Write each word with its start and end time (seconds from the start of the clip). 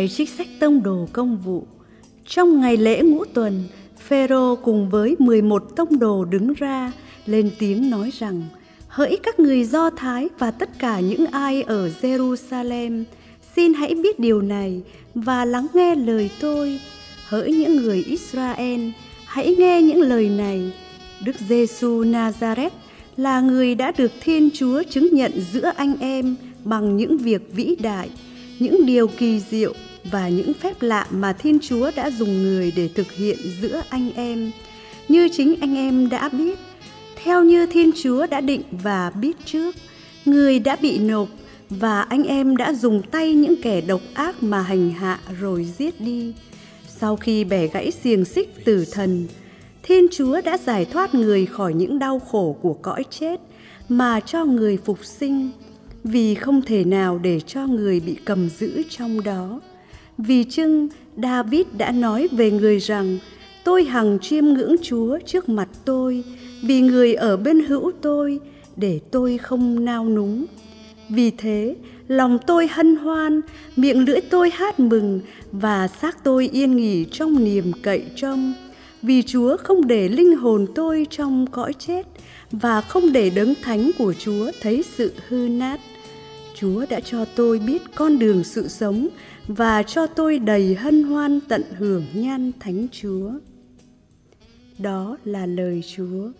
bài 0.00 0.08
trích 0.08 0.28
sách 0.28 0.48
tông 0.60 0.82
đồ 0.82 1.08
công 1.12 1.36
vụ. 1.36 1.66
Trong 2.26 2.60
ngày 2.60 2.76
lễ 2.76 3.02
ngũ 3.02 3.24
tuần, 3.24 3.64
Phêrô 4.08 4.56
cùng 4.56 4.90
với 4.90 5.16
11 5.18 5.62
tông 5.76 5.98
đồ 5.98 6.24
đứng 6.24 6.52
ra 6.52 6.92
lên 7.26 7.50
tiếng 7.58 7.90
nói 7.90 8.10
rằng: 8.18 8.42
Hỡi 8.88 9.18
các 9.22 9.40
người 9.40 9.64
Do 9.64 9.90
Thái 9.90 10.28
và 10.38 10.50
tất 10.50 10.78
cả 10.78 11.00
những 11.00 11.26
ai 11.26 11.62
ở 11.62 11.90
Jerusalem, 12.02 13.04
xin 13.56 13.74
hãy 13.74 13.94
biết 13.94 14.18
điều 14.18 14.42
này 14.42 14.82
và 15.14 15.44
lắng 15.44 15.66
nghe 15.74 15.94
lời 15.94 16.30
tôi. 16.40 16.80
Hỡi 17.28 17.52
những 17.52 17.76
người 17.76 18.04
Israel, 18.06 18.80
hãy 19.24 19.56
nghe 19.58 19.82
những 19.82 20.00
lời 20.00 20.28
này. 20.28 20.72
Đức 21.24 21.36
Giêsu 21.48 22.02
Nazareth 22.02 22.70
là 23.16 23.40
người 23.40 23.74
đã 23.74 23.92
được 23.96 24.12
Thiên 24.20 24.50
Chúa 24.54 24.82
chứng 24.90 25.08
nhận 25.12 25.32
giữa 25.52 25.72
anh 25.76 25.94
em 26.00 26.36
bằng 26.64 26.96
những 26.96 27.18
việc 27.18 27.42
vĩ 27.52 27.76
đại, 27.82 28.08
những 28.58 28.86
điều 28.86 29.06
kỳ 29.06 29.40
diệu 29.40 29.74
và 30.04 30.28
những 30.28 30.54
phép 30.54 30.82
lạ 30.82 31.06
mà 31.10 31.32
Thiên 31.32 31.58
Chúa 31.62 31.90
đã 31.96 32.10
dùng 32.10 32.42
người 32.42 32.72
để 32.76 32.88
thực 32.94 33.12
hiện 33.12 33.38
giữa 33.60 33.82
anh 33.88 34.10
em. 34.14 34.50
Như 35.08 35.28
chính 35.32 35.54
anh 35.60 35.76
em 35.76 36.08
đã 36.08 36.28
biết, 36.28 36.58
theo 37.24 37.44
như 37.44 37.66
Thiên 37.66 37.90
Chúa 38.02 38.26
đã 38.26 38.40
định 38.40 38.62
và 38.70 39.10
biết 39.10 39.36
trước, 39.44 39.74
người 40.24 40.58
đã 40.58 40.76
bị 40.82 40.98
nộp 40.98 41.28
và 41.70 42.02
anh 42.02 42.24
em 42.24 42.56
đã 42.56 42.72
dùng 42.72 43.02
tay 43.02 43.34
những 43.34 43.62
kẻ 43.62 43.80
độc 43.80 44.00
ác 44.14 44.42
mà 44.42 44.62
hành 44.62 44.90
hạ 44.90 45.20
rồi 45.40 45.64
giết 45.78 46.00
đi. 46.00 46.32
Sau 46.88 47.16
khi 47.16 47.44
bẻ 47.44 47.66
gãy 47.66 47.90
xiềng 47.90 48.24
xích 48.24 48.64
tử 48.64 48.84
thần, 48.92 49.26
Thiên 49.82 50.06
Chúa 50.12 50.40
đã 50.40 50.58
giải 50.58 50.84
thoát 50.84 51.14
người 51.14 51.46
khỏi 51.46 51.74
những 51.74 51.98
đau 51.98 52.18
khổ 52.18 52.56
của 52.62 52.74
cõi 52.74 53.04
chết 53.10 53.40
mà 53.88 54.20
cho 54.20 54.44
người 54.44 54.78
phục 54.84 55.04
sinh, 55.04 55.50
vì 56.04 56.34
không 56.34 56.62
thể 56.62 56.84
nào 56.84 57.18
để 57.18 57.40
cho 57.40 57.66
người 57.66 58.00
bị 58.00 58.16
cầm 58.24 58.48
giữ 58.48 58.82
trong 58.90 59.24
đó. 59.24 59.60
Vì 60.26 60.44
chưng 60.44 60.88
David 61.22 61.66
đã 61.78 61.92
nói 61.92 62.28
về 62.32 62.50
người 62.50 62.78
rằng 62.78 63.18
tôi 63.64 63.84
hằng 63.84 64.18
chiêm 64.18 64.44
ngưỡng 64.44 64.76
Chúa 64.82 65.18
trước 65.26 65.48
mặt 65.48 65.68
tôi 65.84 66.24
vì 66.62 66.80
người 66.80 67.14
ở 67.14 67.36
bên 67.36 67.64
hữu 67.64 67.92
tôi 68.00 68.40
để 68.76 69.00
tôi 69.10 69.38
không 69.38 69.84
nao 69.84 70.08
núng. 70.08 70.46
Vì 71.08 71.30
thế, 71.30 71.76
lòng 72.08 72.38
tôi 72.46 72.68
hân 72.70 72.96
hoan, 72.96 73.40
miệng 73.76 74.04
lưỡi 74.04 74.20
tôi 74.20 74.50
hát 74.50 74.80
mừng 74.80 75.20
và 75.52 75.88
xác 75.88 76.24
tôi 76.24 76.48
yên 76.52 76.76
nghỉ 76.76 77.04
trong 77.04 77.44
niềm 77.44 77.72
cậy 77.82 78.02
trông. 78.16 78.54
Vì 79.02 79.22
Chúa 79.22 79.56
không 79.56 79.86
để 79.86 80.08
linh 80.08 80.36
hồn 80.36 80.66
tôi 80.74 81.06
trong 81.10 81.46
cõi 81.46 81.72
chết 81.78 82.06
và 82.52 82.80
không 82.80 83.12
để 83.12 83.30
đấng 83.30 83.54
thánh 83.62 83.90
của 83.98 84.14
Chúa 84.18 84.50
thấy 84.60 84.84
sự 84.96 85.12
hư 85.28 85.36
nát. 85.36 85.80
Chúa 86.60 86.86
đã 86.90 87.00
cho 87.00 87.24
tôi 87.24 87.58
biết 87.58 87.82
con 87.94 88.18
đường 88.18 88.44
sự 88.44 88.68
sống 88.68 89.08
và 89.46 89.82
cho 89.82 90.06
tôi 90.06 90.38
đầy 90.38 90.74
hân 90.74 91.02
hoan 91.02 91.40
tận 91.48 91.62
hưởng 91.78 92.06
nhan 92.14 92.52
thánh 92.60 92.86
Chúa. 92.92 93.30
Đó 94.78 95.16
là 95.24 95.46
lời 95.46 95.82
Chúa. 95.96 96.30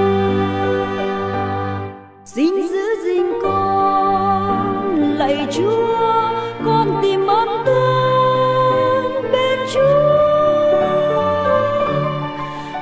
Gìn 2.26 2.68
giữ 2.68 2.86
gìn 3.04 3.26
con, 3.44 4.96
lạy 5.18 5.48
chúa, 5.52 6.32
con 6.66 7.00
tìm 7.02 7.28
ơn 7.28 7.48
thương 7.66 9.32
bên 9.32 9.60
chúa. 9.74 10.82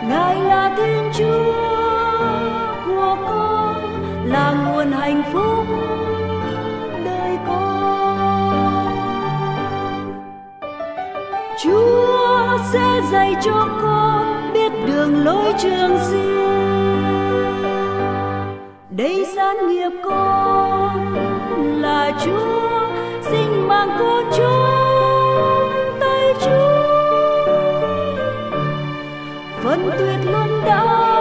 Ngài 0.09 0.35
là 0.41 0.75
thiên 0.78 1.12
chúa 1.18 1.53
của 2.85 3.18
con, 3.29 3.75
là 4.25 4.53
nguồn 4.53 4.91
hạnh 4.91 5.24
phúc 5.34 5.66
đời 7.06 7.38
con. 7.47 8.88
Chúa 11.63 12.58
sẽ 12.72 13.02
dạy 13.12 13.35
cho 13.41 13.68
con 13.81 14.19
biết 14.54 14.72
đường 14.88 15.24
lối 15.26 15.54
trường 15.58 15.98
riêng 16.12 16.40
đây 18.90 19.26
gian 19.36 19.68
nghiệp 19.68 19.92
con 20.04 21.16
là 21.82 22.12
chúa, 22.26 22.88
sinh 23.22 23.68
mang 23.68 23.90
con 24.00 24.24
trong 24.38 25.70
tay 26.00 26.34
chúa. 26.42 26.70
Phân 29.64 29.90
tuyệt 29.98 30.32
luôn 30.32 30.62
đã 30.66 31.19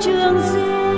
trường 0.00 0.40
sinh, 0.52 0.96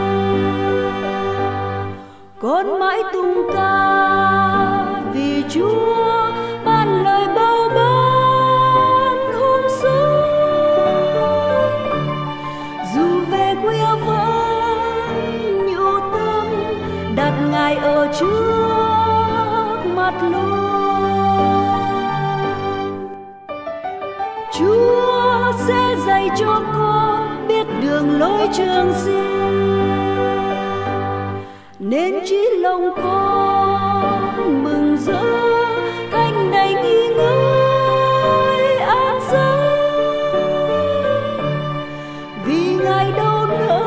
con 2.40 2.78
mãi 2.78 3.02
tung 3.12 3.50
ca 3.54 5.02
vì 5.12 5.44
chúa 5.48 6.30
ban 6.64 7.04
lời 7.04 7.26
bao 7.36 7.68
ban 7.74 9.32
hôm 9.32 9.60
sống 9.82 10.22
dù 12.94 13.06
về 13.30 13.54
khuya 13.62 13.94
vẫn 14.06 15.66
nhủ 15.66 15.98
tâm 16.12 16.46
đặt 17.16 17.32
ngài 17.50 17.76
ở 17.76 18.12
trước 18.20 19.90
mặt 19.96 20.14
luôn. 20.22 20.66
Chúa 24.58 25.52
sẽ 25.66 25.96
dạy 26.06 26.28
cho 26.38 26.62
con 26.74 27.15
đường 27.82 28.18
lối 28.18 28.48
trường 28.52 28.92
riêng 29.04 29.36
nên 31.78 32.14
chỉ 32.24 32.46
lòng 32.58 32.90
con 32.96 34.64
mừng 34.64 34.96
rỡ 34.96 35.24
thanh 36.12 36.50
đầy 36.52 36.74
nghi 36.74 37.08
ngơi 37.16 38.76
an 38.76 39.20
giấc. 39.32 39.56
Vì 42.44 42.74
ngài 42.84 43.12
đâu 43.12 43.46
nỡ 43.46 43.84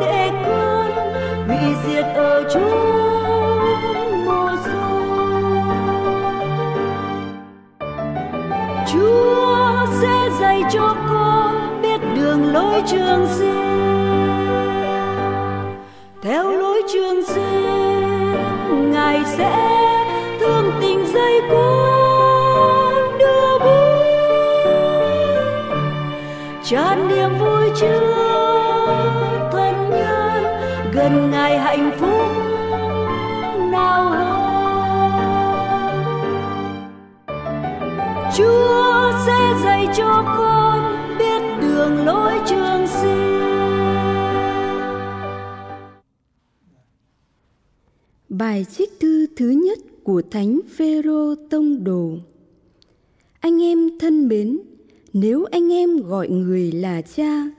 để 0.00 0.30
con 0.46 0.90
hủy 1.48 1.74
diệt 1.86 2.04
ở 2.14 2.42
chốn 2.54 2.70
mùa 4.26 4.50
xuân. 4.64 5.52
Chúa 8.92 9.86
sẽ 10.00 10.30
dạy 10.40 10.62
cho 10.72 10.94
con 11.08 11.09
lối 12.52 12.82
trường 12.86 13.26
sinh. 13.38 13.60
Theo 16.22 16.50
lối 16.50 16.82
trường 16.92 17.24
sinh, 17.26 18.92
ngài 18.92 19.20
sẽ 19.24 19.56
thương 20.40 20.72
tình 20.80 21.06
dây 21.14 21.40
con 21.50 23.18
đưa 23.18 23.58
bước. 23.58 24.04
Tràn 26.64 27.08
niềm 27.08 27.38
vui 27.38 27.70
trước 27.80 28.00
thân 29.52 29.90
nhân, 29.90 30.44
gần 30.92 31.30
ngài 31.30 31.58
hạnh 31.58 31.90
phúc 32.00 32.32
nào 33.72 34.04
hơn. 34.04 34.40
Chúa 38.36 39.12
sẽ 39.26 39.54
dạy 39.64 39.88
cho 39.96 40.24
con 40.36 40.49
Bài 48.30 48.66
trích 48.76 49.00
thư 49.00 49.26
thứ 49.36 49.48
nhất 49.48 49.78
của 50.02 50.22
Thánh 50.30 50.60
Phêrô 50.76 51.34
Tông 51.34 51.84
Đồ. 51.84 52.12
Anh 53.40 53.62
em 53.62 53.98
thân 53.98 54.28
mến, 54.28 54.58
nếu 55.12 55.44
anh 55.44 55.72
em 55.72 55.96
gọi 55.96 56.28
người 56.28 56.72
là 56.72 57.02
cha 57.02 57.50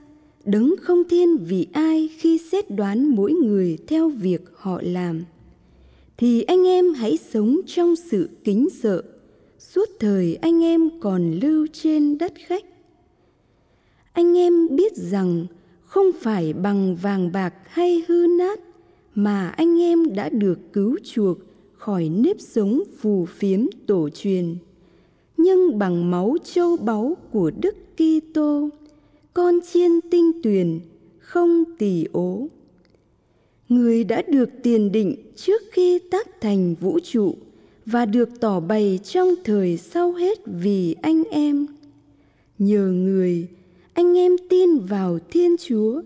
đấng 0.44 0.74
không 0.80 1.02
thiên 1.08 1.36
vì 1.36 1.66
ai 1.72 2.08
khi 2.18 2.38
xét 2.38 2.70
đoán 2.70 3.08
mỗi 3.08 3.32
người 3.32 3.78
theo 3.86 4.08
việc 4.08 4.40
họ 4.54 4.80
làm 4.82 5.24
thì 6.16 6.42
anh 6.42 6.66
em 6.66 6.94
hãy 6.94 7.18
sống 7.32 7.56
trong 7.66 7.96
sự 7.96 8.28
kính 8.44 8.68
sợ 8.82 9.02
suốt 9.58 9.88
thời 10.00 10.34
anh 10.34 10.64
em 10.64 11.00
còn 11.00 11.32
lưu 11.32 11.66
trên 11.72 12.18
đất 12.18 12.32
khách 12.46 12.64
anh 14.12 14.36
em 14.36 14.76
biết 14.76 14.96
rằng 14.96 15.46
không 15.84 16.06
phải 16.20 16.52
bằng 16.52 16.96
vàng 16.96 17.32
bạc 17.32 17.54
hay 17.66 18.02
hư 18.08 18.26
nát 18.38 18.60
mà 19.14 19.48
anh 19.48 19.80
em 19.80 20.14
đã 20.14 20.28
được 20.28 20.58
cứu 20.72 20.98
chuộc 21.04 21.38
khỏi 21.72 22.08
nếp 22.08 22.40
sống 22.40 22.82
phù 23.00 23.26
phiếm 23.26 23.66
tổ 23.86 24.08
truyền 24.08 24.56
nhưng 25.42 25.78
bằng 25.78 26.10
máu 26.10 26.36
châu 26.44 26.76
báu 26.76 27.16
của 27.32 27.50
Đức 27.60 27.76
Kitô, 27.96 28.68
con 29.34 29.58
chiên 29.72 29.90
tinh 30.10 30.32
tuyền, 30.42 30.80
không 31.18 31.64
tỳ 31.78 32.04
ố. 32.12 32.46
Người 33.68 34.04
đã 34.04 34.22
được 34.28 34.48
tiền 34.62 34.92
định 34.92 35.16
trước 35.36 35.62
khi 35.72 35.98
tác 36.10 36.40
thành 36.40 36.74
vũ 36.80 36.98
trụ 37.00 37.34
và 37.86 38.06
được 38.06 38.28
tỏ 38.40 38.60
bày 38.60 39.00
trong 39.04 39.28
thời 39.44 39.76
sau 39.76 40.12
hết 40.12 40.38
vì 40.46 40.96
anh 41.02 41.22
em. 41.30 41.66
Nhờ 42.58 42.86
người, 42.86 43.48
anh 43.92 44.16
em 44.18 44.36
tin 44.48 44.78
vào 44.78 45.18
Thiên 45.30 45.56
Chúa, 45.56 46.02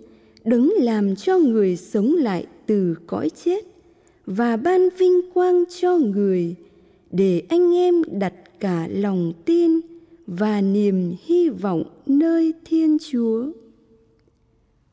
đấng 0.46 0.72
làm 0.78 1.16
cho 1.16 1.38
người 1.38 1.76
sống 1.76 2.14
lại 2.14 2.46
từ 2.66 2.94
cõi 3.06 3.30
chết 3.44 3.64
và 4.26 4.56
ban 4.56 4.88
vinh 4.98 5.20
quang 5.34 5.64
cho 5.80 5.96
người 5.96 6.54
để 7.10 7.42
anh 7.48 7.74
em 7.74 8.02
đặt 8.10 8.34
cả 8.60 8.88
lòng 8.90 9.32
tin 9.44 9.80
và 10.26 10.60
niềm 10.60 11.14
hy 11.24 11.48
vọng 11.48 11.84
nơi 12.06 12.54
Thiên 12.64 12.98
Chúa. 13.10 13.46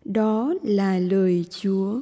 Đó 0.06 0.54
là 0.64 1.00
lời 1.00 1.46
Chúa. 1.50 2.02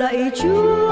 lạy 0.00 0.30
chúa. 0.34 0.89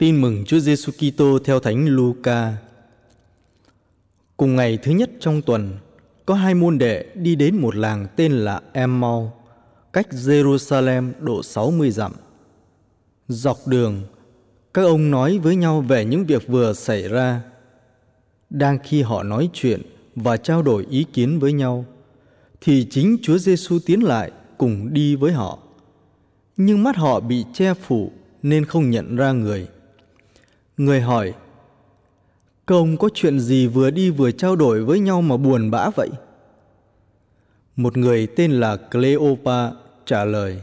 Tin 0.00 0.20
mừng 0.20 0.44
Chúa 0.44 0.58
Giêsu 0.58 0.92
Kitô 0.92 1.38
theo 1.44 1.60
Thánh 1.60 1.86
Luca. 1.86 2.56
Cùng 4.36 4.56
ngày 4.56 4.78
thứ 4.82 4.92
nhất 4.92 5.10
trong 5.20 5.42
tuần, 5.42 5.76
có 6.26 6.34
hai 6.34 6.54
môn 6.54 6.78
đệ 6.78 7.06
đi 7.14 7.36
đến 7.36 7.56
một 7.56 7.76
làng 7.76 8.06
tên 8.16 8.32
là 8.32 8.60
Emmaus, 8.72 9.30
cách 9.92 10.06
Jerusalem 10.10 11.12
độ 11.20 11.42
60 11.42 11.90
dặm. 11.90 12.12
Dọc 13.28 13.66
đường, 13.66 14.02
các 14.74 14.82
ông 14.82 15.10
nói 15.10 15.38
với 15.38 15.56
nhau 15.56 15.80
về 15.80 16.04
những 16.04 16.26
việc 16.26 16.48
vừa 16.48 16.72
xảy 16.72 17.08
ra. 17.08 17.42
Đang 18.50 18.78
khi 18.84 19.02
họ 19.02 19.22
nói 19.22 19.50
chuyện 19.52 19.82
và 20.16 20.36
trao 20.36 20.62
đổi 20.62 20.86
ý 20.90 21.04
kiến 21.12 21.38
với 21.38 21.52
nhau, 21.52 21.84
thì 22.60 22.86
chính 22.90 23.16
Chúa 23.22 23.38
Giêsu 23.38 23.78
tiến 23.86 24.02
lại 24.02 24.30
cùng 24.58 24.92
đi 24.92 25.16
với 25.16 25.32
họ. 25.32 25.58
Nhưng 26.56 26.82
mắt 26.82 26.96
họ 26.96 27.20
bị 27.20 27.44
che 27.54 27.74
phủ 27.74 28.12
nên 28.42 28.64
không 28.64 28.90
nhận 28.90 29.16
ra 29.16 29.32
người. 29.32 29.68
Người 30.80 31.00
hỏi, 31.00 31.34
Công 32.66 32.96
có 32.96 33.08
chuyện 33.14 33.40
gì 33.40 33.66
vừa 33.66 33.90
đi 33.90 34.10
vừa 34.10 34.30
trao 34.30 34.56
đổi 34.56 34.84
với 34.84 35.00
nhau 35.00 35.22
mà 35.22 35.36
buồn 35.36 35.70
bã 35.70 35.90
vậy? 35.90 36.08
Một 37.76 37.96
người 37.96 38.26
tên 38.26 38.52
là 38.52 38.76
Cleopa 38.76 39.70
trả 40.06 40.24
lời, 40.24 40.60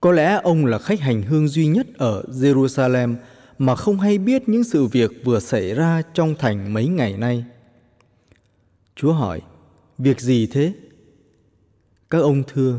Có 0.00 0.12
lẽ 0.12 0.40
ông 0.42 0.66
là 0.66 0.78
khách 0.78 1.00
hành 1.00 1.22
hương 1.22 1.48
duy 1.48 1.66
nhất 1.66 1.86
ở 1.98 2.22
Jerusalem 2.28 3.14
mà 3.58 3.76
không 3.76 4.00
hay 4.00 4.18
biết 4.18 4.48
những 4.48 4.64
sự 4.64 4.84
việc 4.84 5.10
vừa 5.24 5.40
xảy 5.40 5.74
ra 5.74 6.02
trong 6.14 6.34
thành 6.38 6.72
mấy 6.72 6.86
ngày 6.88 7.16
nay. 7.16 7.44
Chúa 8.96 9.12
hỏi, 9.12 9.40
việc 9.98 10.20
gì 10.20 10.46
thế? 10.46 10.72
Các 12.10 12.18
ông 12.18 12.42
thưa, 12.52 12.78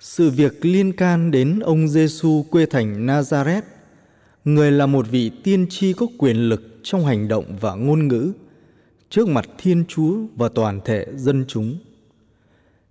sự 0.00 0.30
việc 0.30 0.64
liên 0.64 0.92
can 0.92 1.30
đến 1.30 1.58
ông 1.58 1.88
Giêsu 1.88 2.42
quê 2.50 2.66
thành 2.66 3.06
Nazareth 3.06 3.62
người 4.46 4.72
là 4.72 4.86
một 4.86 5.06
vị 5.10 5.30
tiên 5.44 5.66
tri 5.70 5.92
có 5.92 6.06
quyền 6.18 6.36
lực 6.36 6.62
trong 6.82 7.06
hành 7.06 7.28
động 7.28 7.44
và 7.60 7.74
ngôn 7.74 8.08
ngữ, 8.08 8.32
trước 9.10 9.28
mặt 9.28 9.48
thiên 9.58 9.84
chúa 9.88 10.16
và 10.36 10.48
toàn 10.48 10.80
thể 10.84 11.06
dân 11.16 11.44
chúng. 11.48 11.78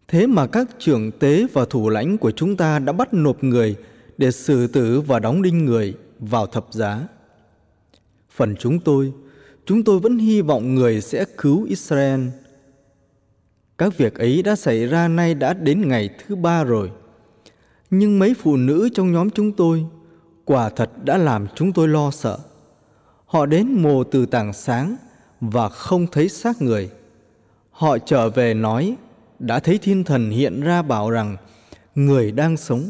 Thế 0.08 0.28
mà 0.28 0.48
các 0.48 0.68
trưởng 0.80 1.12
tế 1.12 1.48
và 1.54 1.66
thủ 1.66 1.90
lãnh 1.90 2.18
của 2.18 2.32
chúng 2.32 2.58
ta 2.58 2.80
đã 2.80 2.94
bắt 2.94 3.14
nộp 3.14 3.44
người 3.44 3.76
để 4.18 4.32
xử 4.32 4.68
tử 4.68 5.02
và 5.02 5.20
đóng 5.20 5.42
đinh 5.42 5.66
người 5.66 5.94
vào 6.20 6.48
thập 6.48 6.68
giá. 6.72 7.08
Phần 8.30 8.56
chúng 8.56 8.80
tôi 8.80 9.14
chúng 9.66 9.84
tôi 9.84 10.00
vẫn 10.00 10.18
hy 10.18 10.42
vọng 10.42 10.76
người 10.76 11.02
sẽ 11.02 11.26
cứu 11.38 11.64
israel. 11.64 12.22
Các 13.78 13.98
việc 13.98 14.16
ấy 14.16 14.44
đã 14.44 14.56
xảy 14.56 14.86
ra 14.86 15.08
nay 15.08 15.36
đã 15.36 15.54
đến 15.54 15.88
ngày 15.88 16.10
thứ 16.20 16.36
ba 16.36 16.64
rồi. 16.64 16.92
Nhưng 17.90 18.20
mấy 18.20 18.34
phụ 18.34 18.58
nữ 18.58 18.90
trong 18.94 19.12
nhóm 19.12 19.30
chúng 19.30 19.52
tôi 19.52 19.86
quả 20.46 20.70
thật 20.70 20.90
đã 21.04 21.18
làm 21.18 21.48
chúng 21.56 21.74
tôi 21.74 21.88
lo 21.88 22.12
sợ. 22.12 22.38
Họ 23.26 23.46
đến 23.46 23.82
mồ 23.82 24.04
từ 24.04 24.26
tảng 24.26 24.54
sáng 24.54 24.96
và 25.42 25.70
không 25.70 26.08
thấy 26.08 26.30
xác 26.30 26.62
người. 26.62 26.90
Họ 27.72 27.98
trở 27.98 28.30
về 28.30 28.54
nói, 28.54 28.96
đã 29.40 29.60
thấy 29.60 29.78
thiên 29.78 30.04
thần 30.04 30.30
hiện 30.30 30.62
ra 30.62 30.82
bảo 30.82 31.10
rằng 31.10 31.38
người 31.96 32.32
đang 32.32 32.58
sống. 32.58 32.90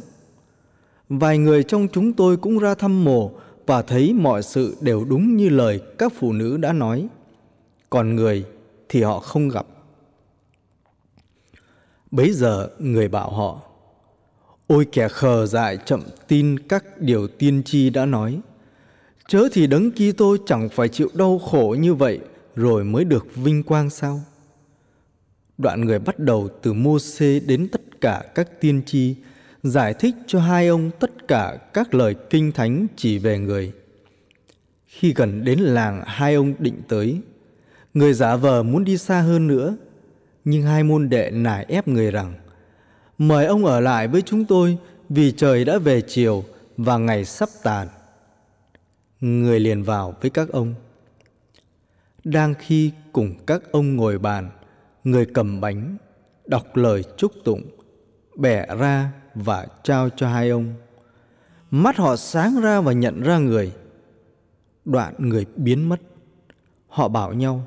Vài 1.10 1.38
người 1.38 1.64
trong 1.64 1.88
chúng 1.94 2.14
tôi 2.14 2.38
cũng 2.38 2.60
ra 2.60 2.76
thăm 2.76 3.04
mồ 3.04 3.32
và 3.66 3.82
thấy 3.82 4.14
mọi 4.14 4.44
sự 4.44 4.78
đều 4.82 5.06
đúng 5.06 5.38
như 5.38 5.50
lời 5.50 5.82
các 5.98 6.14
phụ 6.20 6.34
nữ 6.34 6.58
đã 6.58 6.74
nói. 6.74 7.08
Còn 7.90 8.16
người 8.16 8.46
thì 8.90 9.04
họ 9.04 9.20
không 9.20 9.50
gặp. 9.50 9.66
Bấy 12.12 12.34
giờ 12.34 12.70
người 12.80 13.08
bảo 13.08 13.32
họ 13.32 13.62
Ôi 14.68 14.86
kẻ 14.92 15.08
khờ 15.08 15.46
dại 15.46 15.78
chậm 15.86 16.04
tin 16.28 16.60
các 16.60 17.02
điều 17.02 17.28
tiên 17.28 17.64
tri 17.64 17.90
đã 17.90 18.06
nói. 18.06 18.40
Chớ 19.28 19.48
thì 19.52 19.68
đấng 19.68 19.92
Kitô 19.92 20.38
chẳng 20.46 20.70
phải 20.70 20.90
chịu 20.90 21.10
đau 21.14 21.40
khổ 21.40 21.76
như 21.80 21.94
vậy 21.94 22.20
rồi 22.56 22.84
mới 22.84 23.06
được 23.06 23.36
vinh 23.36 23.64
quang 23.64 23.90
sao? 23.90 24.22
Đoạn 25.58 25.86
người 25.86 26.00
bắt 26.00 26.20
đầu 26.20 26.50
từ 26.62 26.74
Môsê 26.74 27.40
đến 27.40 27.68
tất 27.68 28.02
cả 28.02 28.24
các 28.36 28.62
tiên 28.62 28.82
tri 28.86 29.16
giải 29.64 29.94
thích 29.94 30.16
cho 30.28 30.40
hai 30.40 30.68
ông 30.68 30.92
tất 31.00 31.28
cả 31.28 31.58
các 31.74 31.94
lời 31.94 32.16
kinh 32.30 32.52
thánh 32.52 32.88
chỉ 32.96 33.18
về 33.18 33.40
người. 33.40 33.72
Khi 34.88 35.14
gần 35.14 35.44
đến 35.44 35.60
làng 35.60 36.04
hai 36.06 36.34
ông 36.36 36.54
định 36.60 36.82
tới, 36.88 37.22
người 37.94 38.14
giả 38.14 38.36
vờ 38.36 38.64
muốn 38.64 38.84
đi 38.84 38.98
xa 38.98 39.22
hơn 39.22 39.48
nữa, 39.48 39.76
nhưng 40.46 40.64
hai 40.64 40.84
môn 40.84 41.10
đệ 41.10 41.32
nài 41.32 41.66
ép 41.68 41.88
người 41.88 42.12
rằng 42.12 42.34
mời 43.18 43.46
ông 43.46 43.66
ở 43.66 43.80
lại 43.80 44.08
với 44.08 44.22
chúng 44.22 44.46
tôi 44.46 44.78
vì 45.10 45.32
trời 45.32 45.66
đã 45.66 45.78
về 45.78 46.02
chiều 46.02 46.44
và 46.78 46.98
ngày 46.98 47.26
sắp 47.26 47.50
tàn. 47.64 47.88
Người 49.20 49.60
liền 49.60 49.84
vào 49.84 50.14
với 50.22 50.30
các 50.30 50.50
ông. 50.50 50.74
Đang 52.24 52.54
khi 52.60 52.92
cùng 53.12 53.36
các 53.48 53.72
ông 53.72 53.96
ngồi 53.96 54.18
bàn, 54.18 54.50
người 55.04 55.26
cầm 55.26 55.62
bánh, 55.62 55.98
đọc 56.46 56.76
lời 56.76 57.04
chúc 57.18 57.32
tụng, 57.44 57.62
bẻ 58.36 58.66
ra 58.80 59.12
và 59.36 59.68
trao 59.84 60.10
cho 60.10 60.28
hai 60.28 60.50
ông. 60.50 60.74
Mắt 61.72 61.98
họ 61.98 62.16
sáng 62.16 62.62
ra 62.62 62.82
và 62.82 62.94
nhận 62.94 63.22
ra 63.22 63.38
người. 63.38 63.72
Đoạn 64.86 65.14
người 65.18 65.46
biến 65.56 65.90
mất. 65.90 66.02
Họ 66.88 67.08
bảo 67.08 67.34
nhau, 67.34 67.62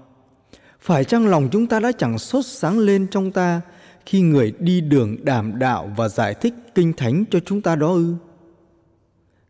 phải 0.80 1.04
chăng 1.04 1.26
lòng 1.26 1.48
chúng 1.52 1.66
ta 1.66 1.80
đã 1.80 1.92
chẳng 1.98 2.18
sốt 2.18 2.46
sáng 2.46 2.78
lên 2.78 3.06
trong 3.10 3.32
ta 3.32 3.60
khi 4.06 4.20
người 4.20 4.52
đi 4.58 4.80
đường 4.80 5.16
đàm 5.24 5.58
đạo 5.58 5.92
và 5.96 6.08
giải 6.08 6.34
thích 6.34 6.54
kinh 6.74 6.92
thánh 6.92 7.24
cho 7.30 7.40
chúng 7.40 7.62
ta 7.62 7.76
đó 7.76 7.92
ư? 7.92 8.14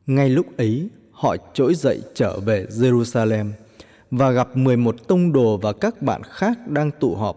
Ngay 0.07 0.31
lúc 0.31 0.57
ấy, 0.57 0.89
họ 1.11 1.37
trỗi 1.55 1.75
dậy 1.75 2.03
trở 2.15 2.41
về 2.41 2.67
Jerusalem 2.71 3.51
và 4.11 4.31
gặp 4.31 4.57
11 4.57 5.09
tông 5.09 5.33
đồ 5.33 5.57
và 5.57 5.73
các 5.73 6.03
bạn 6.03 6.23
khác 6.25 6.69
đang 6.69 6.91
tụ 6.91 7.15
họp. 7.15 7.37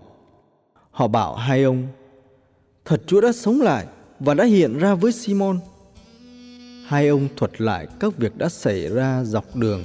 Họ 0.91 1.07
bảo 1.07 1.35
hai 1.35 1.63
ông, 1.63 1.87
Thật 2.85 3.01
Chúa 3.07 3.21
đã 3.21 3.31
sống 3.31 3.61
lại 3.61 3.85
và 4.19 4.33
đã 4.33 4.43
hiện 4.43 4.77
ra 4.77 4.95
với 4.95 5.11
Simon. 5.11 5.59
Hai 6.87 7.07
ông 7.07 7.27
thuật 7.37 7.61
lại 7.61 7.87
các 7.99 8.17
việc 8.17 8.37
đã 8.37 8.49
xảy 8.49 8.89
ra 8.89 9.23
dọc 9.23 9.55
đường 9.55 9.83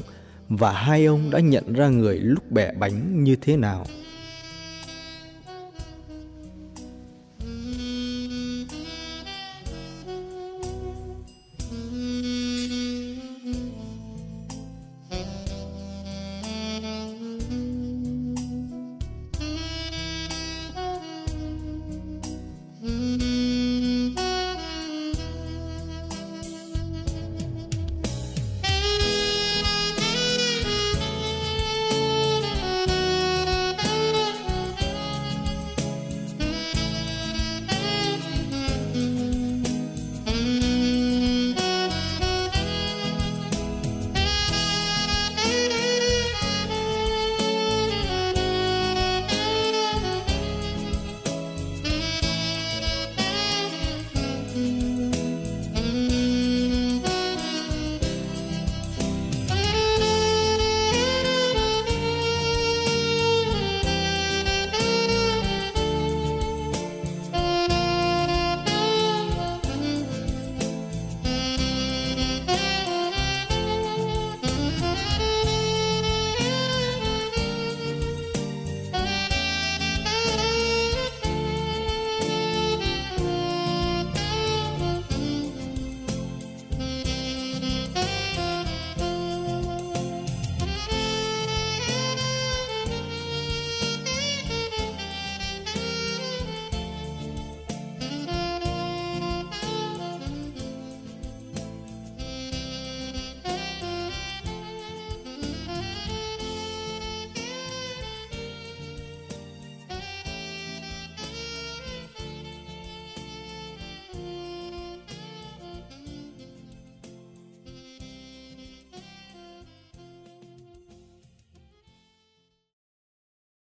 và 0.48 0.72
hai 0.72 1.04
ông 1.04 1.30
đã 1.30 1.40
nhận 1.40 1.72
ra 1.72 1.88
người 1.88 2.18
lúc 2.18 2.50
bẻ 2.50 2.72
bánh 2.72 3.24
như 3.24 3.36
thế 3.36 3.56
nào. 3.56 3.86